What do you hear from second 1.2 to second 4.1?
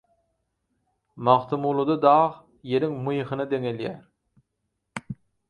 Magtymgulyda dag «Ýeriň myhyna» deňelýär.